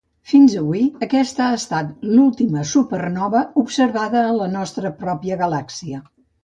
[0.29, 6.07] Fins avui, aquesta ha estat l'última supernova observada en la nostra pròpia galàxia.